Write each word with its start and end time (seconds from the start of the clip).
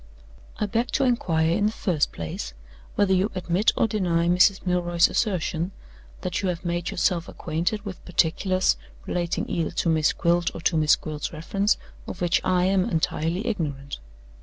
"I 0.57 0.65
beg 0.65 0.87
to 0.93 1.03
inquire, 1.03 1.51
in 1.51 1.67
the 1.67 1.71
first 1.71 2.11
place, 2.11 2.53
whether 2.95 3.13
you 3.13 3.29
admit 3.35 3.71
or 3.77 3.85
deny 3.87 4.27
Mrs. 4.27 4.65
Milroy's 4.65 5.07
assertion 5.07 5.73
that 6.21 6.41
you 6.41 6.49
have 6.49 6.65
made 6.65 6.89
yourself 6.89 7.27
acquainted 7.29 7.85
with 7.85 8.03
particulars 8.03 8.77
relating 9.05 9.47
either 9.47 9.69
to 9.69 9.89
Miss 9.89 10.11
Gwilt 10.11 10.55
or 10.55 10.61
to 10.61 10.75
Miss 10.75 10.95
Gwilt's 10.95 11.31
reference, 11.31 11.77
of 12.07 12.19
which 12.19 12.41
I 12.43 12.63
am 12.65 12.89
entirely 12.89 13.45
ignorant? 13.45 13.99